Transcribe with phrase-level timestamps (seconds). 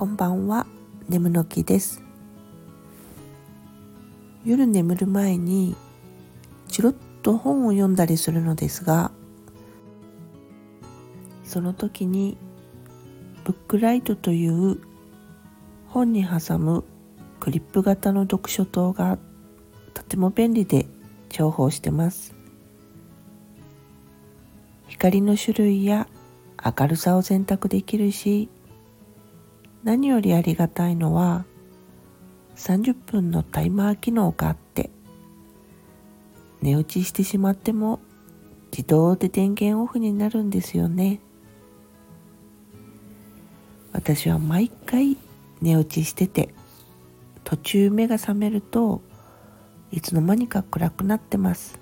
[0.00, 0.66] こんばんは。
[1.10, 2.02] 眠の木です。
[4.46, 5.76] 夜眠る前に
[6.68, 9.12] チロッと本を読んだりするのですが
[11.44, 12.38] その時に
[13.44, 14.80] ブックライトという
[15.88, 16.82] 本に挟む
[17.38, 19.18] クリップ型の読書灯が
[19.92, 20.86] とても便利で
[21.28, 22.34] 重宝してます。
[24.88, 26.08] 光の種類や
[26.64, 28.48] 明るさを選択できるし
[29.82, 31.44] 何よりありがたいのは
[32.56, 34.90] 30分のタイマー機能があって
[36.60, 38.00] 寝落ちしてしまっても
[38.70, 41.20] 自動で電源オフになるんですよね。
[43.92, 45.16] 私は毎回
[45.60, 46.54] 寝落ちしてて
[47.44, 49.02] 途中目が覚めると
[49.90, 51.80] いつの間にか暗くなってます。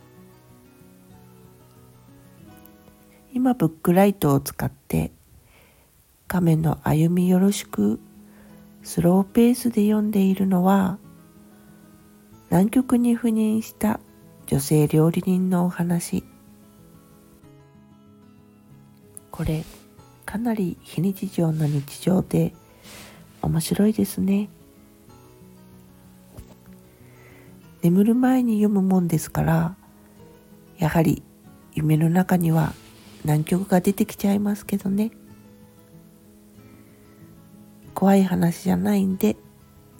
[3.35, 5.13] 今ブックライトを使って
[6.29, 7.99] 画面の歩みよろしく。
[8.83, 10.99] スローペースで読んでいるのは
[12.51, 14.01] 南極に赴任した
[14.47, 16.25] 女性料理人のお話。
[19.31, 19.65] これ
[20.25, 22.55] かなり非日常な日常で
[23.43, 24.49] 面白いですね。
[27.83, 29.77] 眠る前に読むもんですから
[30.79, 31.23] やはり
[31.75, 32.73] 夢の中には
[33.25, 35.11] 南極が出てきちゃいますけどね。
[37.99, 39.35] 怖い話じゃないんで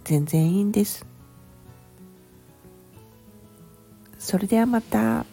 [0.05, 1.05] 全然いいんです。
[4.21, 5.27] それではまた。